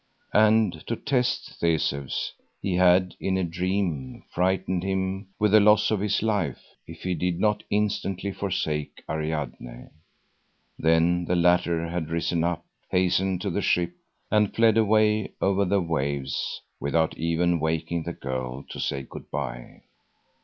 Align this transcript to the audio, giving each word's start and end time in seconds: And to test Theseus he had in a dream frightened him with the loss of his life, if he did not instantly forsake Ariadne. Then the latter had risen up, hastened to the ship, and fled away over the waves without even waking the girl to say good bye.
And 0.33 0.83
to 0.87 0.95
test 0.95 1.59
Theseus 1.59 2.33
he 2.59 2.73
had 2.77 3.13
in 3.19 3.37
a 3.37 3.43
dream 3.43 4.23
frightened 4.33 4.81
him 4.81 5.27
with 5.37 5.51
the 5.51 5.59
loss 5.59 5.91
of 5.91 5.99
his 5.99 6.23
life, 6.23 6.63
if 6.87 7.01
he 7.03 7.13
did 7.13 7.39
not 7.39 7.61
instantly 7.69 8.31
forsake 8.31 9.03
Ariadne. 9.07 9.89
Then 10.79 11.25
the 11.25 11.35
latter 11.35 11.87
had 11.87 12.09
risen 12.09 12.43
up, 12.43 12.65
hastened 12.89 13.41
to 13.41 13.51
the 13.51 13.61
ship, 13.61 13.93
and 14.31 14.55
fled 14.55 14.75
away 14.75 15.33
over 15.39 15.65
the 15.65 15.79
waves 15.81 16.61
without 16.79 17.15
even 17.15 17.59
waking 17.59 18.01
the 18.01 18.13
girl 18.13 18.63
to 18.71 18.79
say 18.79 19.03
good 19.03 19.29
bye. 19.29 19.83